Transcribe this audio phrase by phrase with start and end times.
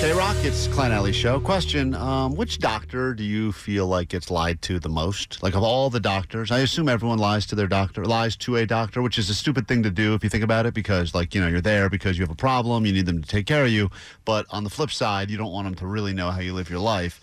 [0.00, 1.40] KROQ, it's Klein Ally Show.
[1.40, 5.42] Question um, Which doctor do you feel like gets lied to the most?
[5.42, 8.66] Like, of all the doctors, I assume everyone lies to their doctor, lies to a
[8.66, 11.34] doctor, which is a stupid thing to do if you think about it, because, like,
[11.34, 13.64] you know, you're there because you have a problem, you need them to take care
[13.64, 13.90] of you.
[14.26, 16.68] But on the flip side, you don't want them to really know how you live
[16.68, 17.18] your life.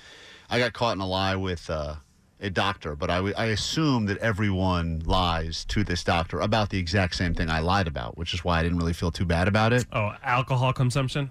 [0.49, 1.95] I got caught in a lie with uh,
[2.41, 6.79] a doctor, but I, w- I assume that everyone lies to this doctor about the
[6.79, 9.47] exact same thing I lied about, which is why I didn't really feel too bad
[9.47, 9.85] about it.
[9.93, 11.29] Oh, alcohol consumption.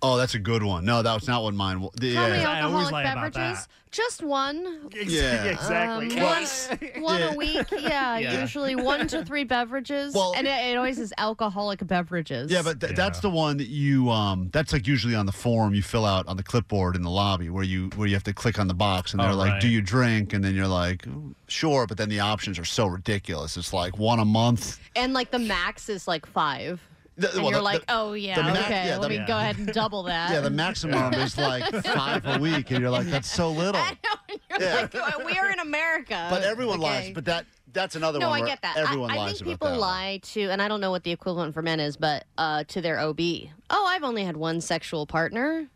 [0.00, 0.84] Oh, that's a good one.
[0.84, 1.90] No, that was not what mine was.
[2.00, 3.58] How many I always alcoholic lie about beverages?
[3.66, 3.68] that.
[3.90, 4.90] Just one.
[4.94, 5.44] Yeah.
[5.44, 6.20] exactly.
[6.20, 6.22] Um,
[6.94, 7.32] one one Yeah.
[7.32, 7.66] a week.
[7.72, 8.40] Yeah, Yeah.
[8.42, 10.14] usually one to three beverages.
[10.14, 12.50] Well- and it, it always is alcoholic beverages.
[12.52, 12.96] Yeah, but th- Yeah.
[12.96, 16.28] that's the one that you um that's like usually on the form you fill out
[16.28, 18.74] on the clipboard in the lobby where you where you have to click on the
[18.74, 19.60] box and they're Oh, like, right.
[19.62, 21.06] "Do you drink?" and then you're like,
[21.48, 23.56] "Sure," but then the options are so ridiculous.
[23.56, 24.78] It's like one a month.
[24.96, 26.80] and like the max is like five.
[27.18, 29.24] The- And well, you're the- like, oh yeah, the ma- okay, yeah, let the- me
[29.26, 30.30] go ahead and double that.
[30.30, 33.90] yeah, the maximum is like five a week, and you're like, "That's so little." I
[33.90, 34.74] know, and you're Yeah.
[34.82, 36.28] like, "Oh, we are in America.
[36.30, 37.10] But everyone lies.
[37.12, 38.42] But that that's another no, one.
[38.42, 38.76] I get that.
[38.76, 41.60] Everyone I, lies think people lie to, and I don't know what the equivalent for
[41.62, 43.20] men is, but uh, to their OB.
[43.68, 45.66] Oh, I've only had one sexual partner.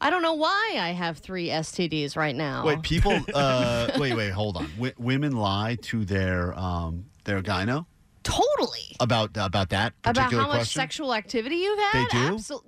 [0.00, 2.66] I don't know why I have three STDs right now.
[2.66, 3.12] Wait, people.
[3.34, 4.68] Uh, wait, wait, hold on.
[4.74, 7.86] W- women lie to their um their gyno
[8.24, 8.96] totally.
[9.00, 10.80] about about that About particular how much question.
[10.80, 11.92] sexual activity you've had?
[11.92, 12.34] They do?
[12.36, 12.62] Absol-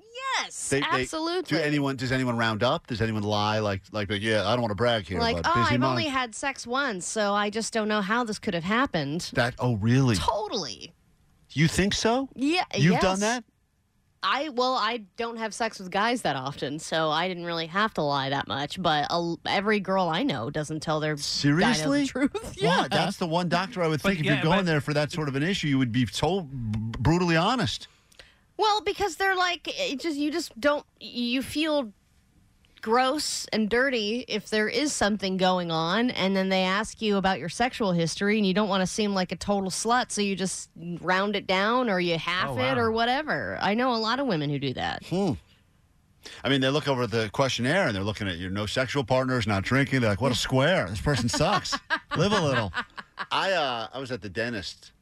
[0.44, 1.56] yes, They- they- absolutely.
[1.58, 2.86] Do anyone does anyone round up?
[2.86, 5.46] Does anyone lie like like, like yeah, I don't want to brag here, like, but
[5.48, 5.90] oh, busy I've month.
[5.90, 9.30] only had sex once, so I just don't know how this could have happened.
[9.34, 9.54] that.
[9.58, 10.16] Oh, really?
[10.16, 10.92] Totally.
[11.52, 12.28] You think so?
[12.34, 12.64] Yeah.
[12.74, 13.02] You've yes.
[13.02, 13.44] done that?
[14.28, 17.94] I well, I don't have sex with guys that often, so I didn't really have
[17.94, 18.82] to lie that much.
[18.82, 22.02] But a, every girl I know doesn't tell their Seriously?
[22.02, 22.56] the truth.
[22.60, 22.90] yeah, What?
[22.90, 24.92] That's the one doctor I would But think if yeah, you're going but- there for
[24.94, 27.86] that sort of an issue, you would be so b- brutally honest.
[28.56, 31.92] well, because they're like, it just you just don't you feel
[32.82, 37.38] gross and dirty if there is something going on, and then they ask you about
[37.38, 40.36] your sexual history, and you don't want to seem like a total slut, so you
[40.36, 40.70] just
[41.00, 43.58] round it down or you half Oh, it or whatever.
[43.60, 45.04] I know a lot of women who do that.
[45.06, 45.32] hmm.
[46.42, 49.46] I mean, they look over the questionnaire and they're looking at your no sexual partners,
[49.46, 50.00] not drinking.
[50.00, 50.86] They're like, "What a square!
[50.90, 51.78] This person sucks.
[52.16, 52.72] Live a little."
[53.30, 54.92] I uh, I was at the dentist,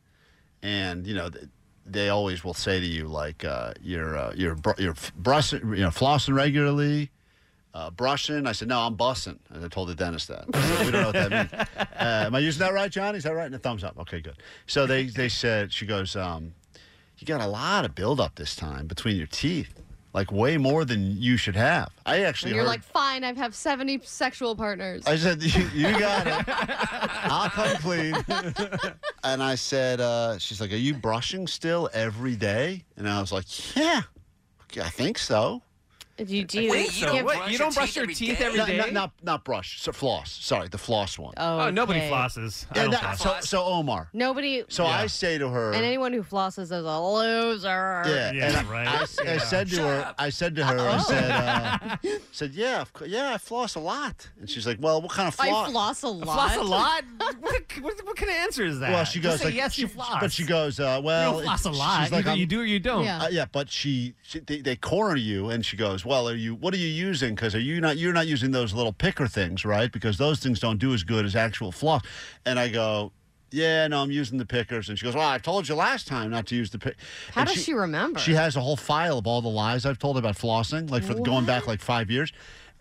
[0.63, 1.31] and you know.
[1.31, 1.47] th-
[1.87, 5.61] They always will say to you like uh, you're uh, you're br- you're f- brushing
[5.71, 7.11] you know flossing regularly,
[7.75, 8.47] uh, brushing.
[8.47, 10.47] I said no, I'm bussing, and I told the dentist that.
[10.47, 11.67] we don't know what that means.
[12.05, 13.15] Uh, am I using that right, John?
[13.15, 13.47] Is that right?
[13.47, 13.99] And a thumbs up.
[13.99, 14.37] Okay, good.
[14.67, 16.53] So they they said she goes, um,
[17.19, 19.81] you got a lot of buildup this time between your teeth,
[20.13, 21.89] like way more than you should have.
[22.05, 25.05] I actually And you're heard- like, fine, I've have 70 sexual partners.
[25.07, 26.45] I said, you, you got it.
[26.49, 28.15] I'll come clean.
[29.23, 32.85] and I said, uh, she's like, are you brushing still every day?
[32.97, 34.03] And I was like, yeah,
[34.83, 35.63] I think so.
[36.17, 37.35] Do you, do you, Wait, you give- don't What?
[37.37, 38.45] brush You your don't brush teeth your every teeth day?
[38.45, 40.31] every Not, not, not, not brush, so floss.
[40.31, 41.35] Sorry, the floss one.
[41.37, 42.11] Oh, Oh, nobody okay.
[42.11, 42.67] flosses.
[42.71, 43.49] I Yeah, don't that- floss.
[43.49, 44.11] so, so Omar.
[44.13, 44.63] Nobody.
[44.69, 44.91] So Yeah.
[44.91, 48.03] I say to her, and anyone who flosses is a loser.
[48.07, 48.87] Yeah, Yeah, and I, right.
[48.87, 49.39] I s- I Yeah.
[49.39, 50.15] said to Shut her, up.
[50.19, 51.03] I said to her, I Oh.
[51.03, 51.97] said, uh,
[52.33, 54.29] said, yeah, of cou- yeah, I floss a lot.
[54.41, 55.49] And she's like, well, what kind of floss?
[55.49, 55.71] I floss?
[55.71, 56.25] floss a lot.
[56.35, 57.05] Floss a lot?
[57.41, 58.93] what, what, what kind of answer is that?
[58.93, 60.19] Well, she goes Just say like, yes, she, you floss.
[60.21, 62.03] but she goes, uh, well, don't floss a lot.
[62.05, 63.05] She's like, you do or you don't.
[63.05, 63.23] Yeah.
[63.25, 66.55] Uh, yeah, but she, she they, they corner you, and she goes, "Well, are you?
[66.55, 67.35] What are you using?
[67.35, 67.97] Because are you not?
[67.97, 69.91] You're not using those little picker things, right?
[69.91, 72.03] Because those things don't do as good as actual floss."
[72.47, 73.13] And I go,
[73.51, 76.31] "Yeah, no, I'm using the pickers." And she goes, "Well, I told you last time
[76.31, 76.97] not to use the pick."
[77.33, 78.19] How And does she, remember?
[78.21, 81.15] She has a whole file of all the lies I've told about flossing, like for
[81.15, 82.33] going back like five years.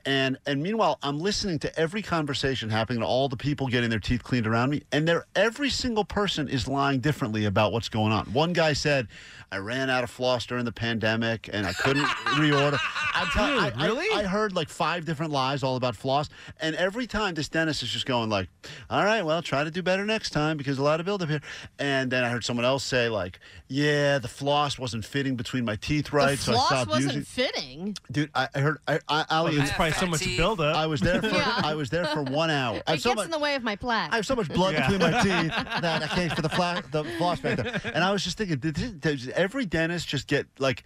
[0.05, 3.99] And and meanwhile, I'm listening to every conversation happening to all the people getting their
[3.99, 8.11] teeth cleaned around me, and they're every single person is lying differently about what's going
[8.11, 8.25] on.
[8.33, 9.07] One guy said,
[9.49, 12.03] "I ran out of floss during the pandemic, and I couldn't
[12.35, 12.79] reorder."
[13.15, 14.13] I'm tell- Dude, I, I- really?
[14.13, 16.27] I, heard like five different lies all about floss,
[16.59, 18.49] and every time this dentist is just going like,
[18.89, 21.41] "All right, well, try to do better next time because a lot of buildup here."
[21.79, 23.39] And then I heard someone else say like,
[23.69, 27.13] "Yeah, the floss wasn't fitting between my teeth the right, so I floss stopped wasn't
[27.15, 27.97] using." fitting.
[28.11, 28.79] Dude, I, I heard.
[28.85, 30.37] I, I, Ali, It's probably so much Fatty.
[30.37, 30.75] buildup.
[30.75, 31.27] I was there for.
[31.27, 31.61] Yeah.
[31.63, 32.81] I was there for one hour.
[32.87, 33.25] I have It so gets much.
[33.25, 34.11] in the way of my plaque.
[34.11, 34.89] I have so much blood Yeah.
[34.89, 35.51] between my teeth
[35.81, 37.81] that I can't for the fla- the floss back there.
[37.93, 40.83] And I was just thinking, did, this- does every dentist just get like?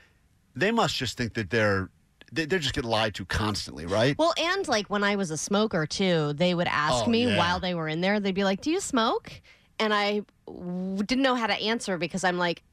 [0.56, 1.90] They must just think that they're
[2.32, 4.18] they, they're just getting lied to constantly, right?
[4.18, 7.38] Well, and like when I was a smoker too, they would ask Oh, me yeah.
[7.38, 9.32] while they were in there, they'd be like, Do you smoke?
[9.80, 12.64] And I w- didn't know how to answer because I'm like,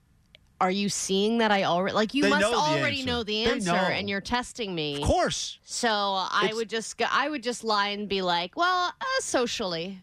[0.60, 3.06] Are you seeing that I already, like, you They must know already answer.
[3.10, 3.76] know the answer know.
[3.76, 4.96] and you're testing me.
[5.02, 5.58] of course.
[5.64, 9.04] So I It's- would just go, I would just lie and be like, Well, uh,
[9.20, 10.02] socially.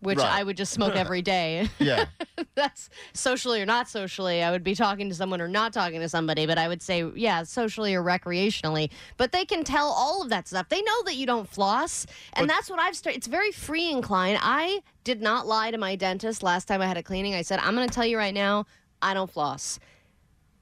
[0.00, 0.30] Which Right.
[0.32, 1.68] I would just smoke every day.
[1.80, 2.06] Yeah.
[2.54, 4.42] That's socially or not socially.
[4.44, 7.04] I would be talking to someone or not talking to somebody, but I would say,
[7.16, 8.90] yeah, socially or recreationally.
[9.16, 10.68] But they can tell all of that stuff.
[10.68, 12.06] They know that you don't floss.
[12.34, 13.18] And that's what I've started.
[13.18, 14.38] It's very freeing, Klein.
[14.40, 17.34] I did not lie to my dentist last time I had a cleaning.
[17.34, 18.66] I said, I'm going to tell you right now,
[19.02, 19.78] I don't floss.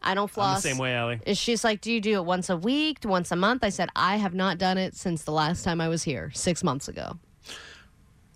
[0.03, 0.63] I don't I'm floss.
[0.63, 1.21] the same way, Allie.
[1.27, 3.65] And She's like, Do you do it once a week, once a month?
[3.65, 6.63] I said, I have not done it since the last time I was here, six
[6.63, 7.19] months ago.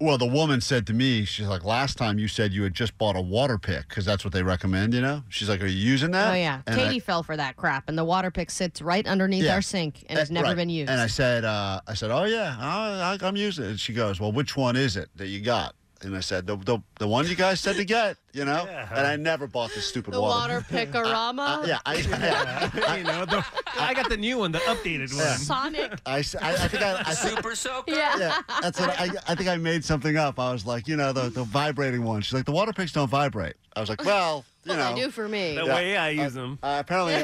[0.03, 2.97] Well, the woman said to me, she's like, last time you said you had just
[2.97, 5.23] bought a water pick because that's what they recommend, you know?
[5.29, 6.33] She's like, are you using that?
[6.33, 6.63] Oh, yeah.
[6.67, 9.53] And I- Katie fell for that crap, and the water pick sits right underneath Yeah.
[9.57, 10.57] our sink and Uh, has never right.
[10.57, 10.91] been used.
[10.91, 13.71] And I said, uh, I said, oh yeah, I, I, I'm using it.
[13.73, 15.75] And she goes, well, which one is it that you got?
[16.01, 18.67] And I said, the the, the one you guys said to get, you know.
[18.67, 20.55] And I never bought this stupid the water.
[20.55, 21.63] water pickorama.
[21.63, 21.95] Uh, yeah, I,
[22.77, 23.45] yeah, you know, the,
[23.79, 25.39] I got the new one, the updated one.
[25.39, 25.99] Sonic.
[26.07, 27.93] I, s- I- I think I, I think, Super soaker.
[27.93, 28.19] Yeah.
[28.19, 30.39] yeah, that's what I, I think I made something up.
[30.39, 32.21] I was like, you know, the, the vibrating one.
[32.23, 33.55] She's like, the water picks don't vibrate.
[33.77, 34.95] I was like, well, you Well, know.
[34.97, 35.55] they do for me.
[35.55, 35.75] The Yeah.
[35.75, 36.59] way I use them.
[36.63, 37.15] Uh, apparently.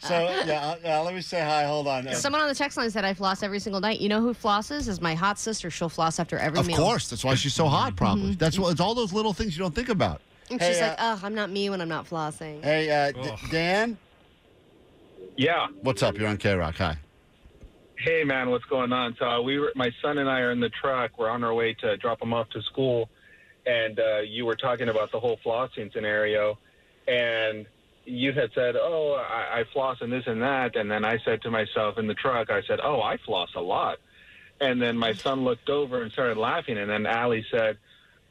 [0.00, 0.14] so
[0.46, 0.98] yeah, uh, yeah.
[1.00, 1.64] Let me say hi.
[1.64, 2.06] Hold on.
[2.06, 4.00] Uh, Someone on the text line said I floss every single night.
[4.00, 4.86] You know who flosses?
[4.88, 5.70] Is my hot sister.
[5.70, 6.76] She'll floss after every of meal.
[6.76, 7.96] Of course, that's why she's so hot.
[7.96, 8.30] Probably.
[8.30, 8.38] Mm-hmm.
[8.38, 8.72] That's what.
[8.72, 10.20] It's all those little things you don't think about.
[10.50, 12.62] And Hey, she's uh, like, oh, I'm not me when I'm not flossing.
[12.62, 13.98] Hey, uh, D- Dan.
[15.36, 15.68] Yeah.
[15.82, 16.18] What's up?
[16.18, 16.74] You're on KROQ.
[16.76, 16.98] Hi.
[18.04, 19.14] Hey, man, what's going on?
[19.18, 21.18] So uh, we were, my son and I are in the truck.
[21.18, 23.10] We're on our way to drop him off to school,
[23.66, 26.58] and uh, you were talking about the whole flossing scenario,
[27.06, 27.66] and
[28.06, 31.42] you had said, "Oh, I, I floss and this and that," and then I said
[31.42, 33.98] to myself in the truck, I said, "Oh, I floss a lot,"
[34.60, 37.78] and then my son looked over and started laughing, and then Allie said.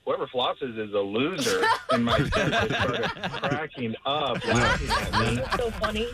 [0.10, 3.12] Whoever flosses is a loser, and my son just started
[3.44, 5.44] cracking up, laughing at me.
[5.56, 6.08] so funny.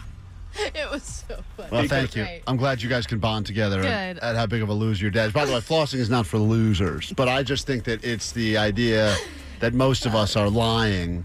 [0.57, 1.69] it was so funny.
[1.71, 2.23] Well, thank you.
[2.23, 2.43] Right.
[2.45, 4.21] I'm glad you guys can bond together at, Good.
[4.23, 5.31] at how big of a loser your dad is.
[5.31, 8.57] By the way, flossing is not for losers, but I just think that it's the
[8.57, 9.15] idea
[9.61, 11.23] that most of us are lying.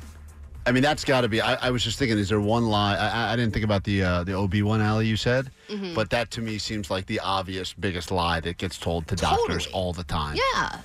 [0.64, 1.40] I mean, that's got to be.
[1.40, 2.94] I, I was just thinking, is there one lie?
[2.94, 5.08] I, I- I didn't think about the uh, the OB one, Allie.
[5.08, 5.94] You said, Mm-hmm.
[5.94, 9.64] but that to me seems like the obvious biggest lie that gets told to doctors
[9.66, 9.73] Totally.
[9.73, 10.37] all the time.
[10.55, 10.78] Yeah.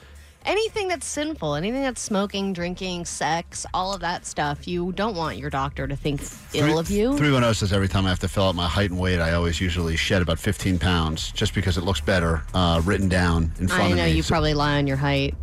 [0.45, 5.37] Anything that's sinful, anything that's smoking, drinking, sex, all of that stuff, you don't want
[5.37, 6.21] your doctor to think
[6.53, 7.17] ill of you.
[7.17, 9.59] 310 says every time I have to fill out my height and weight, I always
[9.59, 13.81] usually shed about 15 pounds just because it looks better uh, written down in front
[13.83, 14.01] I of me.
[14.01, 15.33] I know you So- probably lie on your height.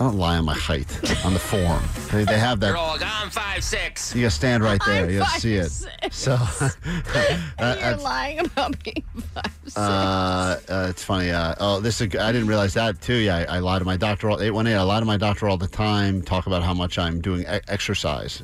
[0.00, 0.88] I don't lie on my height
[1.26, 1.82] on the form.
[2.10, 2.78] They, they have You're that.
[2.78, 4.14] all I'm five six.
[4.14, 5.04] You gotta stand right there.
[5.04, 5.66] I'm you gotta see it.
[5.66, 6.12] 5'6".
[6.14, 6.36] So
[7.58, 9.04] that- You're lying about being
[9.34, 9.76] five six.
[9.76, 11.30] uh, uh, it's funny.
[11.30, 13.12] Uh, oh, this is, I didn't realize that too.
[13.16, 14.30] Yeah, I, I lie to my doctor.
[14.30, 14.78] all- 818.
[14.78, 16.22] I lie to my doctor all the time.
[16.22, 18.42] Talk about how much I'm doing e- exercise.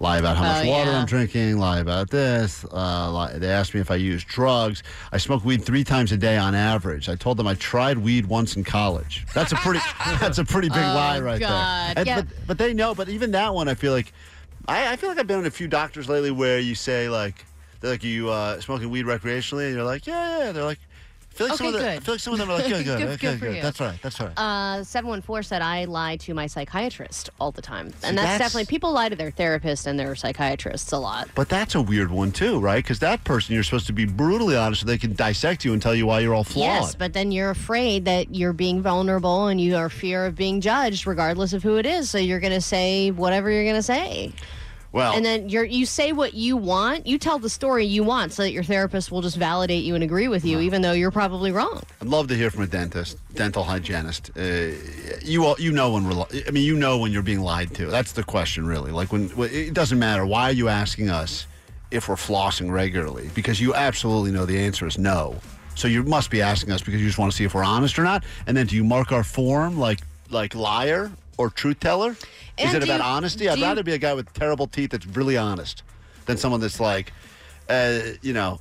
[0.00, 1.00] Lie about how much Oh, water yeah.
[1.00, 1.58] I'm drinking.
[1.58, 2.64] Lie about this.
[2.64, 4.82] Uh, lie, they asked me if I use drugs.
[5.12, 7.08] I smoke weed three times a day on average.
[7.08, 9.24] I told them I tried weed once in college.
[9.34, 9.80] That's a pretty.
[10.20, 11.96] that's a pretty big lie right Oh, God.
[11.96, 11.98] there.
[11.98, 12.20] And- Yeah.
[12.22, 12.94] But but they know.
[12.94, 14.12] But even that one, I feel like.
[14.66, 17.44] I, I feel like I've been in a few doctors lately where you say like
[17.80, 20.52] they're like you uh, smoking weed recreationally, and you're like, yeah, yeah.
[20.52, 20.78] They're like,
[21.34, 22.04] feel like some Okay, of the, I good.
[22.04, 23.62] feel like some of them are like, good, good, Good- okay, good good.
[23.62, 24.32] That's right, that's right.
[24.38, 27.86] Uh, 714 said I lie to my psychiatrist all the time.
[28.02, 31.28] And that's, that's- definitely, people lie to their therapist and their psychiatrists a lot.
[31.34, 32.82] but that's a weird one too, right?
[32.84, 35.82] Because that person you're supposed to be brutally honest, so they can dissect you and
[35.82, 36.64] tell you why you're all flawed.
[36.64, 40.60] Yes, but then you're afraid that you're being vulnerable and you are fear of being
[40.60, 42.10] judged regardless of who it is.
[42.10, 44.32] So you're going to say whatever you're going to say.
[44.94, 47.04] Well, And then you're you say what you want.
[47.04, 50.04] You tell the story you want so that your therapist will just validate you and
[50.04, 51.82] agree with you even though you're probably wrong.
[52.00, 54.30] I'd love to hear from a dentist, dental hygienist.
[54.38, 54.68] Uh,
[55.20, 57.86] you all, you know when we're, I mean, you know when you're being lied to.
[57.86, 58.92] That's the question, really.
[58.92, 60.24] Like when when- it doesn't matter.
[60.24, 61.48] Why are you asking us
[61.90, 63.30] if we're flossing regularly?
[63.34, 65.34] Because you absolutely know the answer is no.
[65.74, 67.98] So you must be asking us because you just want to see if we're honest
[67.98, 68.22] or not.
[68.46, 69.98] And then do you mark our form like
[70.30, 72.16] like liar or truth teller?
[72.58, 73.48] Is it about you- honesty?
[73.48, 75.82] I'd do you- rather be a guy with terrible teeth that's really honest
[76.26, 77.12] than someone that's like,
[77.68, 78.60] uh, you know,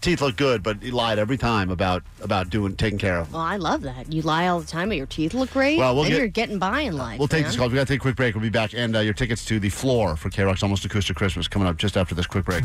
[0.00, 3.34] teeth look good, but he lied every time about about doing taking care of them.
[3.34, 4.10] Well, I love that.
[4.12, 5.78] You lie all the time, but your teeth look great.
[5.78, 7.18] Well, we'll then get- you're getting by in life.
[7.18, 7.50] We'll take man.
[7.50, 7.68] this call.
[7.68, 8.34] We got to take a quick break.
[8.34, 11.48] We'll be back, and uh, your tickets to the floor for KROQ's Almost Acoustic Christmas
[11.48, 12.64] coming up just after this quick break.